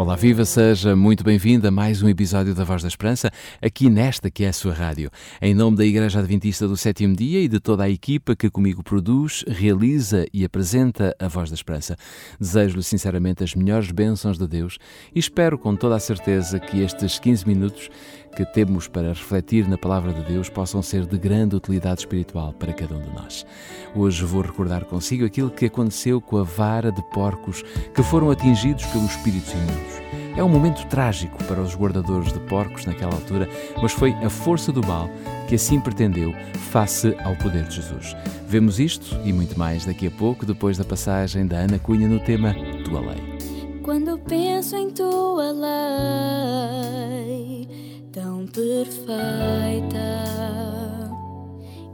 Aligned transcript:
Olá, 0.00 0.16
viva, 0.16 0.46
seja 0.46 0.96
muito 0.96 1.22
bem-vindo 1.22 1.68
a 1.68 1.70
mais 1.70 2.02
um 2.02 2.08
episódio 2.08 2.54
da 2.54 2.64
Voz 2.64 2.80
da 2.80 2.88
Esperança, 2.88 3.30
aqui 3.60 3.90
nesta 3.90 4.30
que 4.30 4.44
é 4.44 4.48
a 4.48 4.52
sua 4.52 4.72
rádio. 4.72 5.10
Em 5.42 5.52
nome 5.52 5.76
da 5.76 5.84
Igreja 5.84 6.20
Adventista 6.20 6.66
do 6.66 6.74
Sétimo 6.74 7.14
Dia 7.14 7.38
e 7.38 7.46
de 7.46 7.60
toda 7.60 7.84
a 7.84 7.90
equipa 7.90 8.34
que 8.34 8.48
comigo 8.48 8.82
produz, 8.82 9.44
realiza 9.46 10.24
e 10.32 10.42
apresenta 10.42 11.14
a 11.18 11.28
Voz 11.28 11.50
da 11.50 11.54
Esperança, 11.54 11.98
desejo-lhe 12.40 12.82
sinceramente 12.82 13.44
as 13.44 13.54
melhores 13.54 13.90
bênçãos 13.90 14.38
de 14.38 14.48
Deus 14.48 14.78
e 15.14 15.18
espero 15.18 15.58
com 15.58 15.76
toda 15.76 15.96
a 15.96 16.00
certeza 16.00 16.58
que 16.58 16.80
estes 16.80 17.18
15 17.18 17.46
minutos 17.46 17.90
que 18.36 18.44
temos 18.44 18.88
para 18.88 19.08
refletir 19.08 19.68
na 19.68 19.76
Palavra 19.76 20.12
de 20.12 20.22
Deus 20.22 20.48
possam 20.48 20.82
ser 20.82 21.06
de 21.06 21.18
grande 21.18 21.56
utilidade 21.56 22.00
espiritual 22.00 22.52
para 22.52 22.72
cada 22.72 22.94
um 22.94 23.00
de 23.00 23.14
nós. 23.14 23.46
Hoje 23.94 24.24
vou 24.24 24.42
recordar 24.42 24.84
consigo 24.84 25.24
aquilo 25.24 25.50
que 25.50 25.66
aconteceu 25.66 26.20
com 26.20 26.38
a 26.38 26.42
vara 26.42 26.92
de 26.92 27.02
porcos 27.10 27.62
que 27.94 28.02
foram 28.02 28.30
atingidos 28.30 28.84
pelos 28.86 29.10
espíritos 29.10 29.52
imundos. 29.52 30.00
É 30.36 30.44
um 30.44 30.48
momento 30.48 30.86
trágico 30.86 31.42
para 31.44 31.60
os 31.60 31.74
guardadores 31.74 32.32
de 32.32 32.40
porcos 32.40 32.86
naquela 32.86 33.14
altura, 33.14 33.48
mas 33.82 33.92
foi 33.92 34.12
a 34.24 34.30
força 34.30 34.72
do 34.72 34.86
mal 34.86 35.10
que 35.48 35.56
assim 35.56 35.80
pretendeu 35.80 36.32
face 36.70 37.16
ao 37.24 37.34
poder 37.36 37.64
de 37.64 37.76
Jesus. 37.76 38.16
Vemos 38.46 38.78
isto 38.78 39.18
e 39.24 39.32
muito 39.32 39.58
mais 39.58 39.84
daqui 39.84 40.06
a 40.06 40.10
pouco, 40.10 40.46
depois 40.46 40.78
da 40.78 40.84
passagem 40.84 41.46
da 41.46 41.58
Ana 41.58 41.78
Cunha 41.78 42.08
no 42.08 42.20
tema 42.20 42.54
Tua 42.84 43.00
Lei. 43.00 43.40
Quando 43.82 44.18
penso 44.18 44.76
em 44.76 44.90
tua 44.90 45.50
lei, 45.50 47.66
tão 48.12 48.46
perfeita 48.46 49.98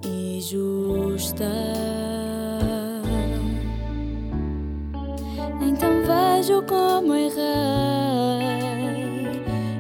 e 0.05 0.41
justa, 0.41 1.45
então 5.61 5.91
vejo 6.07 6.63
como 6.63 7.15
errei 7.15 8.57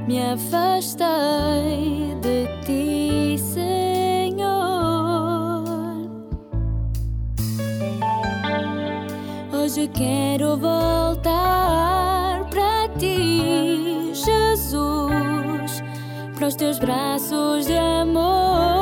me 0.07 0.23
afastei 0.23 2.15
de 2.21 2.47
ti, 2.65 3.39
Senhor. 3.39 4.45
Hoje 9.53 9.89
quero 9.89 10.57
voltar 10.57 11.96
para 16.47 16.49
os 16.49 16.55
teus 16.55 16.79
braços 16.79 17.67
de 17.67 17.77
amor 17.77 18.76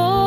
A 0.00 0.17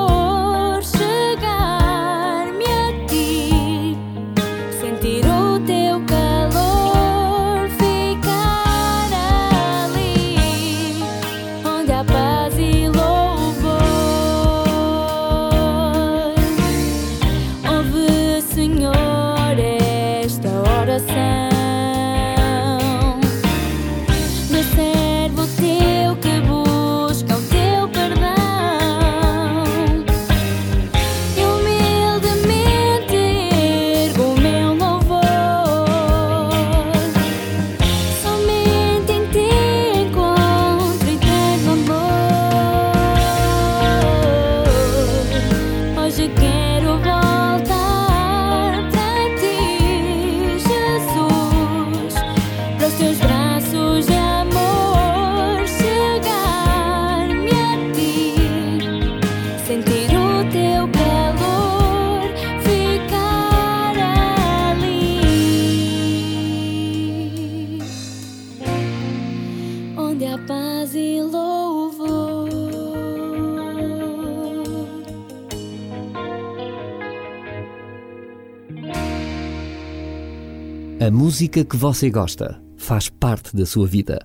música 81.32 81.64
que 81.64 81.78
você 81.78 82.10
gosta 82.10 82.62
faz 82.92 83.08
parte 83.08 83.56
da 83.56 83.66
sua 83.66 83.88
vida. 83.88 84.20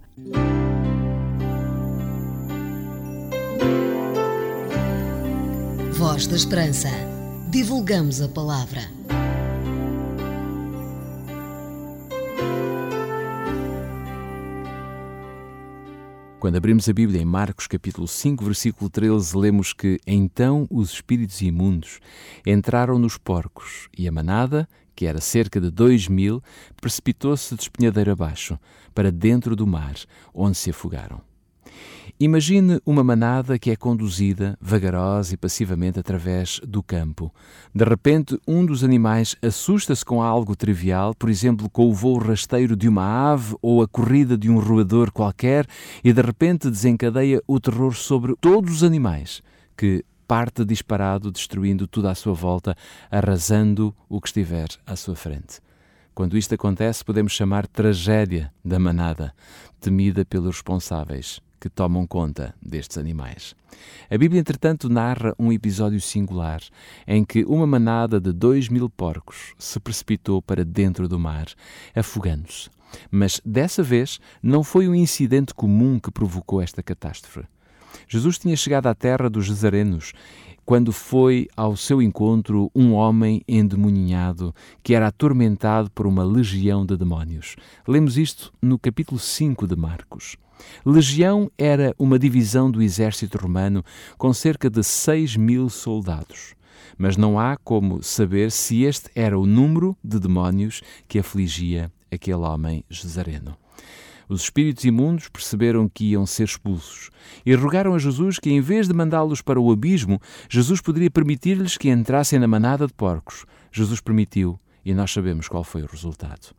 Voz 5.92 6.26
da 6.26 6.34
Esperança. 6.34 6.88
Divulgamos 7.48 8.20
a 8.20 8.28
palavra. 8.28 8.95
Quando 16.46 16.58
abrimos 16.58 16.88
a 16.88 16.92
Bíblia 16.92 17.20
em 17.20 17.24
Marcos 17.24 17.66
capítulo 17.66 18.06
5, 18.06 18.44
versículo 18.44 18.88
13, 18.88 19.36
lemos 19.36 19.72
que 19.72 19.98
então 20.06 20.64
os 20.70 20.92
espíritos 20.92 21.42
imundos 21.42 21.98
entraram 22.46 23.00
nos 23.00 23.18
porcos 23.18 23.88
e 23.98 24.06
a 24.06 24.12
manada 24.12 24.68
que 24.94 25.06
era 25.06 25.20
cerca 25.20 25.60
de 25.60 25.72
dois 25.72 26.06
mil, 26.06 26.40
precipitou-se 26.80 27.52
de 27.52 27.62
espinhadeiro 27.62 28.12
abaixo, 28.12 28.56
para 28.94 29.10
dentro 29.10 29.56
do 29.56 29.66
mar, 29.66 29.96
onde 30.32 30.56
se 30.56 30.70
afogaram. 30.70 31.20
Imagine 32.18 32.80
uma 32.86 33.04
manada 33.04 33.58
que 33.58 33.70
é 33.70 33.76
conduzida 33.76 34.56
vagarosa 34.58 35.34
e 35.34 35.36
passivamente 35.36 36.00
através 36.00 36.58
do 36.66 36.82
campo. 36.82 37.30
De 37.74 37.84
repente, 37.84 38.40
um 38.48 38.64
dos 38.64 38.82
animais 38.82 39.36
assusta-se 39.42 40.02
com 40.02 40.22
algo 40.22 40.56
trivial, 40.56 41.14
por 41.14 41.28
exemplo, 41.28 41.68
com 41.68 41.90
o 41.90 41.92
voo 41.92 42.16
rasteiro 42.16 42.74
de 42.74 42.88
uma 42.88 43.32
ave 43.32 43.54
ou 43.60 43.82
a 43.82 43.86
corrida 43.86 44.38
de 44.38 44.48
um 44.48 44.58
roedor 44.58 45.12
qualquer, 45.12 45.66
e 46.02 46.10
de 46.10 46.22
repente 46.22 46.70
desencadeia 46.70 47.42
o 47.46 47.60
terror 47.60 47.94
sobre 47.94 48.34
todos 48.40 48.76
os 48.76 48.82
animais 48.82 49.42
que 49.76 50.02
parte 50.26 50.64
disparado, 50.64 51.30
destruindo 51.30 51.86
tudo 51.86 52.08
à 52.08 52.14
sua 52.14 52.32
volta, 52.32 52.74
arrasando 53.10 53.94
o 54.08 54.22
que 54.22 54.28
estiver 54.28 54.68
à 54.86 54.96
sua 54.96 55.14
frente. 55.14 55.60
Quando 56.14 56.38
isto 56.38 56.54
acontece, 56.54 57.04
podemos 57.04 57.32
chamar 57.32 57.66
tragédia 57.66 58.50
da 58.64 58.78
manada, 58.78 59.34
temida 59.78 60.24
pelos 60.24 60.56
responsáveis 60.56 61.44
que 61.60 61.68
tomam 61.68 62.06
conta 62.06 62.54
destes 62.60 62.98
animais. 62.98 63.54
A 64.10 64.16
Bíblia, 64.16 64.40
entretanto, 64.40 64.88
narra 64.88 65.34
um 65.38 65.52
episódio 65.52 66.00
singular 66.00 66.60
em 67.06 67.24
que 67.24 67.44
uma 67.44 67.66
manada 67.66 68.20
de 68.20 68.32
dois 68.32 68.68
mil 68.68 68.88
porcos 68.88 69.54
se 69.58 69.78
precipitou 69.80 70.40
para 70.40 70.64
dentro 70.64 71.08
do 71.08 71.18
mar, 71.18 71.46
afogando-se. 71.94 72.70
Mas 73.10 73.40
dessa 73.44 73.82
vez 73.82 74.18
não 74.42 74.62
foi 74.62 74.88
um 74.88 74.94
incidente 74.94 75.52
comum 75.54 75.98
que 75.98 76.10
provocou 76.10 76.60
esta 76.60 76.82
catástrofe. 76.82 77.44
Jesus 78.08 78.38
tinha 78.38 78.56
chegado 78.56 78.86
à 78.86 78.94
terra 78.94 79.28
dos 79.28 79.46
Gesarenos 79.46 80.12
quando 80.64 80.92
foi 80.92 81.48
ao 81.56 81.76
seu 81.76 82.02
encontro 82.02 82.70
um 82.74 82.92
homem 82.92 83.40
endemoninhado 83.46 84.52
que 84.82 84.94
era 84.94 85.06
atormentado 85.06 85.88
por 85.92 86.06
uma 86.06 86.24
legião 86.24 86.84
de 86.84 86.96
demónios. 86.96 87.54
Lemos 87.86 88.18
isto 88.18 88.52
no 88.60 88.76
capítulo 88.76 89.18
5 89.18 89.66
de 89.66 89.76
Marcos. 89.76 90.36
Legião 90.84 91.50
era 91.58 91.94
uma 91.98 92.18
divisão 92.18 92.70
do 92.70 92.82
exército 92.82 93.38
romano 93.38 93.84
com 94.16 94.32
cerca 94.32 94.70
de 94.70 94.82
6 94.82 95.36
mil 95.36 95.68
soldados. 95.68 96.54
Mas 96.98 97.16
não 97.16 97.38
há 97.38 97.56
como 97.56 98.02
saber 98.02 98.50
se 98.50 98.82
este 98.82 99.10
era 99.14 99.38
o 99.38 99.46
número 99.46 99.96
de 100.02 100.18
demónios 100.18 100.82
que 101.06 101.18
afligia 101.18 101.92
aquele 102.10 102.38
homem 102.38 102.84
Gesareno. 102.88 103.56
Os 104.28 104.42
espíritos 104.42 104.84
imundos 104.84 105.28
perceberam 105.28 105.88
que 105.88 106.06
iam 106.06 106.26
ser 106.26 106.44
expulsos 106.44 107.10
e 107.44 107.54
rogaram 107.54 107.94
a 107.94 107.98
Jesus 107.98 108.38
que, 108.40 108.50
em 108.50 108.60
vez 108.60 108.88
de 108.88 108.94
mandá-los 108.94 109.40
para 109.40 109.60
o 109.60 109.70
abismo, 109.70 110.20
Jesus 110.48 110.80
poderia 110.80 111.10
permitir-lhes 111.10 111.76
que 111.76 111.90
entrassem 111.90 112.38
na 112.38 112.48
manada 112.48 112.86
de 112.86 112.92
porcos. 112.92 113.44
Jesus 113.70 114.00
permitiu 114.00 114.58
e 114.84 114.94
nós 114.94 115.12
sabemos 115.12 115.46
qual 115.46 115.62
foi 115.62 115.82
o 115.82 115.86
resultado. 115.86 116.55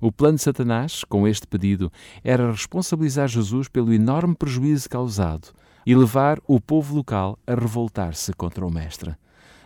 O 0.00 0.12
plano 0.12 0.36
de 0.36 0.42
Satanás, 0.42 1.04
com 1.04 1.26
este 1.26 1.46
pedido, 1.46 1.90
era 2.22 2.50
responsabilizar 2.50 3.28
Jesus 3.28 3.66
pelo 3.68 3.92
enorme 3.92 4.34
prejuízo 4.34 4.88
causado 4.90 5.48
e 5.86 5.94
levar 5.94 6.38
o 6.46 6.60
povo 6.60 6.96
local 6.96 7.38
a 7.46 7.54
revoltar-se 7.54 8.32
contra 8.34 8.66
o 8.66 8.70
Mestre. 8.70 9.14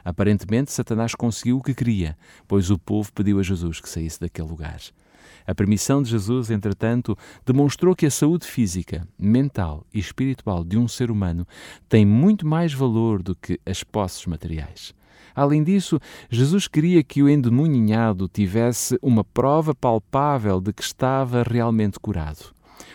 Aparentemente, 0.04 0.72
Satanás 0.72 1.14
conseguiu 1.14 1.58
o 1.58 1.62
que 1.62 1.74
queria, 1.74 2.16
pois 2.46 2.70
o 2.70 2.78
povo 2.78 3.12
pediu 3.12 3.40
a 3.40 3.42
Jesus 3.42 3.80
que 3.80 3.88
saísse 3.88 4.20
daquele 4.20 4.48
lugar. 4.48 4.80
A 5.46 5.54
permissão 5.54 6.02
de 6.02 6.10
Jesus, 6.10 6.50
entretanto, 6.50 7.16
demonstrou 7.44 7.96
que 7.96 8.06
a 8.06 8.10
saúde 8.10 8.46
física, 8.46 9.06
mental 9.18 9.84
e 9.92 9.98
espiritual 9.98 10.62
de 10.62 10.78
um 10.78 10.86
ser 10.86 11.10
humano 11.10 11.46
tem 11.88 12.06
muito 12.06 12.46
mais 12.46 12.72
valor 12.72 13.22
do 13.22 13.34
que 13.34 13.58
as 13.66 13.82
posses 13.82 14.26
materiais. 14.26 14.94
Além 15.34 15.62
disso, 15.62 15.98
Jesus 16.28 16.66
queria 16.66 17.02
que 17.02 17.22
o 17.22 17.28
endemoninhado 17.28 18.28
tivesse 18.28 18.98
uma 19.02 19.24
prova 19.24 19.74
palpável 19.74 20.60
de 20.60 20.72
que 20.72 20.82
estava 20.82 21.42
realmente 21.42 21.98
curado. 21.98 22.52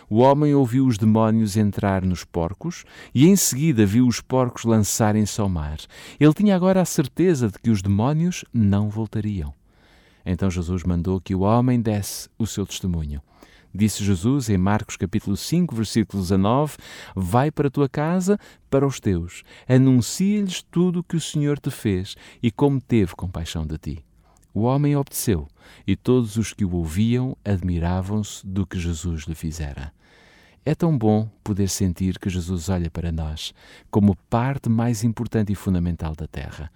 O 0.08 0.18
homem 0.18 0.54
ouviu 0.54 0.86
os 0.86 0.96
demónios 0.96 1.56
entrar 1.56 2.04
nos 2.04 2.24
porcos 2.24 2.84
e 3.14 3.26
em 3.26 3.34
seguida 3.34 3.84
viu 3.84 4.06
os 4.06 4.20
porcos 4.20 4.64
lançarem-se 4.64 5.40
ao 5.40 5.48
mar. 5.48 5.78
Ele 6.20 6.32
tinha 6.32 6.54
agora 6.54 6.80
a 6.80 6.84
certeza 6.84 7.48
de 7.48 7.58
que 7.58 7.70
os 7.70 7.82
demónios 7.82 8.44
não 8.52 8.88
voltariam. 8.88 9.52
Então 10.24 10.50
Jesus 10.50 10.84
mandou 10.84 11.20
que 11.20 11.34
o 11.34 11.40
homem 11.40 11.80
desse 11.80 12.28
o 12.38 12.46
seu 12.46 12.66
testemunho. 12.66 13.20
Disse 13.76 14.02
Jesus 14.02 14.48
em 14.48 14.56
Marcos 14.56 14.96
capítulo 14.96 15.36
5, 15.36 15.76
versículo 15.76 16.22
19: 16.22 16.78
Vai 17.14 17.50
para 17.50 17.68
a 17.68 17.70
tua 17.70 17.86
casa, 17.90 18.38
para 18.70 18.86
os 18.86 18.98
teus, 18.98 19.42
anuncia-lhes 19.68 20.62
tudo 20.62 21.00
o 21.00 21.04
que 21.04 21.14
o 21.14 21.20
Senhor 21.20 21.58
te 21.58 21.70
fez 21.70 22.16
e 22.42 22.50
como 22.50 22.80
teve 22.80 23.14
compaixão 23.14 23.66
de 23.66 23.76
ti. 23.76 24.04
O 24.54 24.62
homem 24.62 24.96
obedeceu, 24.96 25.46
e 25.86 25.94
todos 25.94 26.38
os 26.38 26.54
que 26.54 26.64
o 26.64 26.74
ouviam 26.74 27.36
admiravam-se 27.44 28.46
do 28.46 28.66
que 28.66 28.78
Jesus 28.78 29.24
lhe 29.24 29.34
fizera. 29.34 29.92
É 30.64 30.74
tão 30.74 30.96
bom 30.96 31.28
poder 31.44 31.68
sentir 31.68 32.18
que 32.18 32.30
Jesus 32.30 32.70
olha 32.70 32.90
para 32.90 33.12
nós 33.12 33.52
como 33.90 34.16
parte 34.30 34.70
mais 34.70 35.04
importante 35.04 35.52
e 35.52 35.54
fundamental 35.54 36.14
da 36.16 36.26
Terra. 36.26 36.72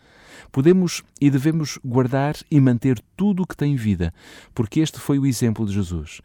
Podemos 0.52 1.02
e 1.18 1.30
devemos 1.30 1.78
guardar 1.82 2.36
e 2.50 2.60
manter 2.60 3.02
tudo 3.16 3.42
o 3.42 3.46
que 3.46 3.56
tem 3.56 3.74
vida, 3.74 4.12
porque 4.54 4.80
este 4.80 4.98
foi 4.98 5.18
o 5.18 5.24
exemplo 5.24 5.64
de 5.64 5.72
Jesus. 5.72 6.20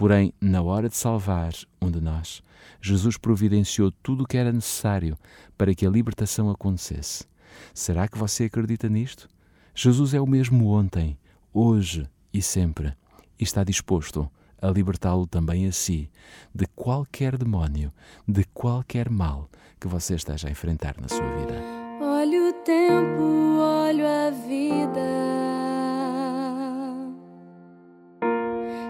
Porém, 0.00 0.32
na 0.40 0.62
hora 0.62 0.88
de 0.88 0.96
salvar 0.96 1.52
um 1.78 1.90
de 1.90 2.00
nós, 2.00 2.42
Jesus 2.80 3.18
providenciou 3.18 3.92
tudo 4.02 4.24
o 4.24 4.26
que 4.26 4.38
era 4.38 4.50
necessário 4.50 5.14
para 5.58 5.74
que 5.74 5.84
a 5.84 5.90
libertação 5.90 6.48
acontecesse. 6.48 7.26
Será 7.74 8.08
que 8.08 8.16
você 8.16 8.44
acredita 8.44 8.88
nisto? 8.88 9.28
Jesus 9.74 10.14
é 10.14 10.20
o 10.20 10.26
mesmo 10.26 10.68
ontem, 10.68 11.18
hoje 11.52 12.08
e 12.32 12.40
sempre, 12.40 12.94
e 13.38 13.44
está 13.44 13.62
disposto 13.62 14.26
a 14.62 14.68
libertá-lo 14.70 15.26
também 15.26 15.66
a 15.66 15.72
si 15.72 16.10
de 16.54 16.64
qualquer 16.74 17.36
demónio, 17.36 17.92
de 18.26 18.44
qualquer 18.54 19.10
mal 19.10 19.50
que 19.78 19.86
você 19.86 20.14
esteja 20.14 20.48
a 20.48 20.50
enfrentar 20.50 20.94
na 20.98 21.08
sua 21.08 21.28
vida. 21.36 21.62
Olho 22.00 22.48
o 22.48 22.52
tempo, 22.64 23.22
olho 23.60 24.06
a 24.06 24.30
vida. 24.30 25.19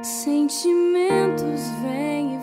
Sentimentos 0.03 1.69
vêm 1.83 2.37
e 2.37 2.39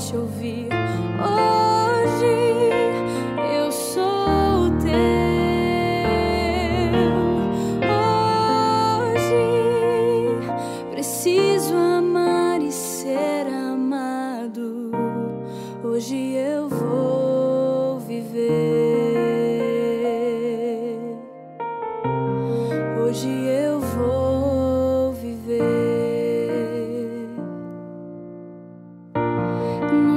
te 0.00 0.16
ouvir. 0.16 0.68
Hoje 1.20 1.79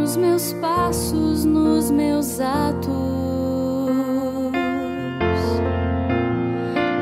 nos 0.03 0.17
meus 0.17 0.51
passos, 0.59 1.45
nos 1.45 1.89
meus 1.89 2.37
atos. 2.41 2.91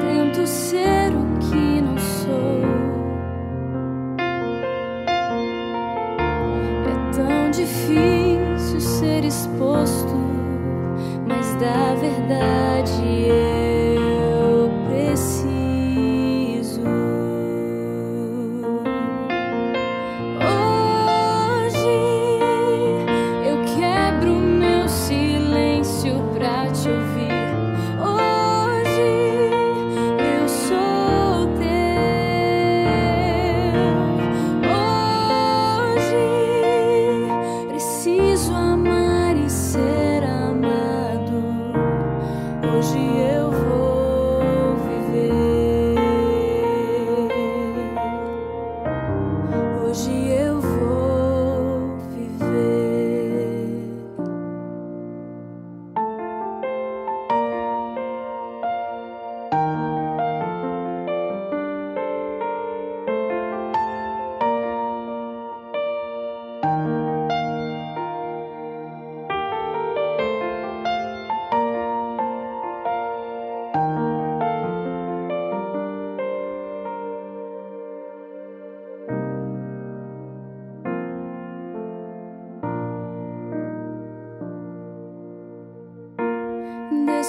Tento 0.02 0.46
ser 0.46 1.10
o 1.10 1.40
que 1.40 1.82
não 1.82 1.98
sou. 1.98 2.62
É 6.86 7.16
tão 7.16 7.50
difícil 7.50 8.80
ser 8.80 9.26
exposto, 9.26 10.16
mas 11.28 11.56
da 11.56 11.96
verdade 11.96 12.81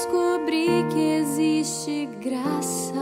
descobri 0.03 0.85
que 0.93 1.21
existe 1.21 2.07
graça 2.21 2.93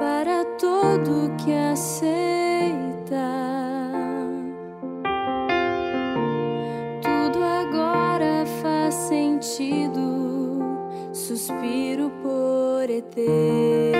para 0.00 0.44
todo 0.58 1.30
que 1.36 1.52
aceita. 1.52 2.16
Tudo 7.00 7.44
agora 7.44 8.44
faz 8.60 8.94
sentido, 8.94 10.58
suspiro 11.12 12.10
por 12.22 12.90
eternidade. 12.90 13.95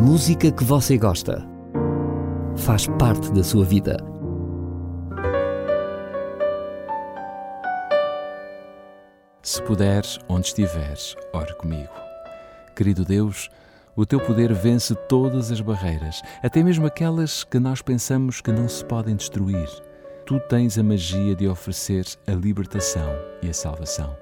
Música 0.00 0.50
que 0.50 0.64
você 0.64 0.96
gosta 0.96 1.46
faz 2.56 2.86
parte 2.86 3.30
da 3.32 3.44
sua 3.44 3.66
vida. 3.66 3.98
Se 9.42 9.60
puderes, 9.62 10.18
onde 10.26 10.46
estiveres, 10.46 11.14
ore 11.34 11.54
comigo. 11.56 11.92
Querido 12.74 13.04
Deus, 13.04 13.50
o 13.94 14.06
teu 14.06 14.18
poder 14.20 14.54
vence 14.54 14.94
todas 15.06 15.52
as 15.52 15.60
barreiras, 15.60 16.22
até 16.42 16.62
mesmo 16.62 16.86
aquelas 16.86 17.44
que 17.44 17.58
nós 17.58 17.82
pensamos 17.82 18.40
que 18.40 18.50
não 18.50 18.70
se 18.70 18.82
podem 18.82 19.14
destruir. 19.14 19.68
Tu 20.24 20.40
tens 20.48 20.78
a 20.78 20.82
magia 20.82 21.36
de 21.36 21.46
oferecer 21.46 22.06
a 22.26 22.32
libertação 22.32 23.10
e 23.42 23.50
a 23.50 23.52
salvação. 23.52 24.16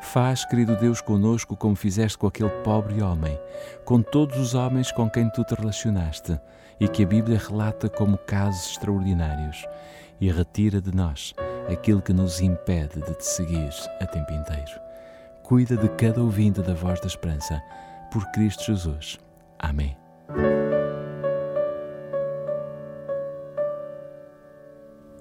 Faz, 0.00 0.44
querido 0.44 0.76
Deus, 0.76 1.00
conosco 1.00 1.56
como 1.56 1.76
fizeste 1.76 2.18
com 2.18 2.26
aquele 2.26 2.50
pobre 2.64 3.02
homem, 3.02 3.38
com 3.84 4.02
todos 4.02 4.38
os 4.38 4.54
homens 4.54 4.90
com 4.90 5.08
quem 5.08 5.30
tu 5.30 5.44
te 5.44 5.54
relacionaste 5.54 6.40
e 6.80 6.88
que 6.88 7.04
a 7.04 7.06
Bíblia 7.06 7.38
relata 7.38 7.88
como 7.88 8.18
casos 8.18 8.70
extraordinários, 8.70 9.64
e 10.20 10.30
retira 10.30 10.80
de 10.80 10.94
nós 10.94 11.34
aquilo 11.70 12.02
que 12.02 12.12
nos 12.12 12.40
impede 12.40 13.00
de 13.00 13.14
te 13.14 13.24
seguir 13.24 13.70
a 14.00 14.06
tempo 14.06 14.32
inteiro. 14.32 14.80
Cuida 15.42 15.76
de 15.76 15.88
cada 15.90 16.20
ouvinte 16.22 16.60
da 16.62 16.74
voz 16.74 17.00
da 17.00 17.06
esperança, 17.06 17.62
por 18.12 18.24
Cristo 18.32 18.64
Jesus. 18.64 19.18
Amém. 19.58 19.96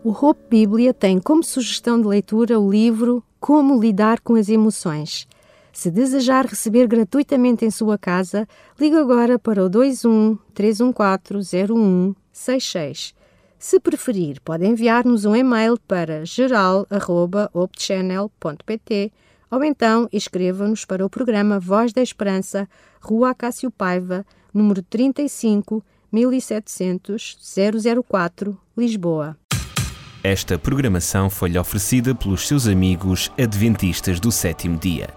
O 0.04 0.12
Hope 0.12 0.42
Bíblia 0.50 0.94
tem 0.94 1.20
como 1.20 1.44
sugestão 1.44 2.02
de 2.02 2.08
leitura 2.08 2.60
o 2.60 2.72
livro 2.72 3.24
Como 3.40 3.80
Lidar 3.80 4.20
com 4.22 4.36
as 4.36 4.50
Emoções. 4.50 5.26
Se 5.72 5.90
desejar 5.90 6.46
receber 6.46 6.86
gratuitamente 6.88 7.64
em 7.64 7.72
sua 7.72 7.98
casa, 7.98 8.46
ligue 8.80 8.98
agora 8.98 9.40
para 9.40 9.66
o 9.66 9.70
21 9.70 10.38
314 10.54 11.66
0166. 11.66 13.16
Se 13.58 13.80
preferir, 13.80 14.42
pode 14.42 14.66
enviar-nos 14.66 15.24
um 15.26 15.34
e-mail 15.36 15.78
para 15.88 16.26
geral.opchannel.pt 16.26 19.12
ou 19.52 19.64
então 19.64 20.08
escreva-nos 20.14 20.86
para 20.86 21.06
o 21.06 21.10
programa 21.10 21.60
Voz 21.60 21.92
da 21.92 22.02
Esperança, 22.02 22.70
Rua 23.02 23.32
Acácio 23.32 23.72
Paiva, 23.72 24.26
número 24.54 24.82
35 24.84 25.84
1700 26.12 27.38
004, 28.08 28.58
Lisboa. 28.78 29.36
Esta 30.22 30.60
programação 30.60 31.30
foi-lhe 31.30 31.58
oferecida 31.58 32.14
pelos 32.14 32.46
seus 32.46 32.68
amigos 32.68 33.32
adventistas 33.42 34.20
do 34.20 34.34
sétimo 34.34 34.78
dia. 34.78 35.14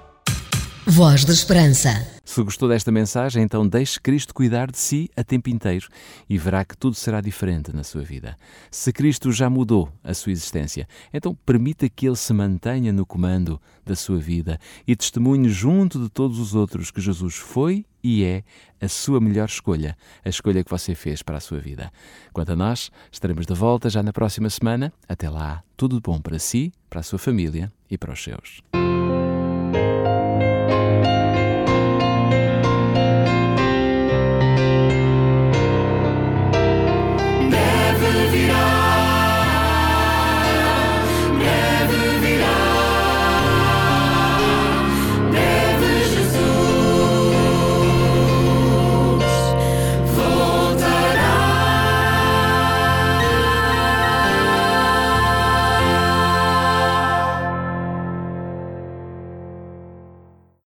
Voz 0.87 1.25
da 1.25 1.33
Esperança. 1.33 2.07
Se 2.25 2.41
gostou 2.41 2.69
desta 2.69 2.93
mensagem, 2.93 3.43
então 3.43 3.67
deixe 3.67 4.01
Cristo 4.01 4.33
cuidar 4.33 4.71
de 4.71 4.79
si 4.79 5.11
a 5.17 5.25
tempo 5.25 5.51
inteiro 5.51 5.89
e 6.31 6.39
verá 6.39 6.65
que 6.65 6.77
tudo 6.77 6.95
será 6.95 7.21
diferente 7.21 7.75
na 7.75 7.83
sua 7.83 8.03
vida. 8.03 8.37
Se 8.71 8.93
Cristo 8.93 9.33
já 9.33 9.51
mudou 9.51 9.93
a 10.05 10.15
sua 10.15 10.31
existência, 10.31 10.87
então 11.13 11.37
permita 11.45 11.89
que 11.89 12.07
Ele 12.07 12.15
se 12.15 12.33
mantenha 12.33 12.93
no 12.93 13.05
comando 13.05 13.61
da 13.85 13.97
sua 13.97 14.19
vida 14.19 14.57
e 14.87 14.95
testemunhe 14.95 15.49
junto 15.49 16.01
de 16.01 16.09
todos 16.09 16.39
os 16.39 16.55
outros 16.55 16.93
que 16.93 17.01
Jesus 17.01 17.35
foi 17.35 17.85
e 18.03 18.25
é 18.25 18.43
a 18.81 18.89
sua 18.89 19.21
melhor 19.21 19.47
escolha, 19.47 19.97
a 20.25 20.29
escolha 20.29 20.65
que 20.65 20.71
você 20.71 20.95
fez 20.95 21.23
para 21.23 21.37
a 21.37 21.41
sua 21.41 21.59
vida. 21.59 21.93
Quanto 22.33 22.53
a 22.53 22.57
nós, 22.57 22.91
estaremos 23.11 23.47
de 23.47 23.55
volta 23.55 23.89
já 23.89 24.03
na 24.03 24.13
próxima 24.13 24.51
semana. 24.51 24.93
Até 25.09 25.31
lá, 25.31 25.63
tudo 25.77 26.01
bom 26.01 26.21
para 26.21 26.39
si, 26.39 26.73
para 26.91 27.01
a 27.01 27.03
sua 27.03 27.19
família 27.19 27.73
e 27.91 27.97
para 27.97 28.13
os 28.13 28.23
seus. 28.23 28.63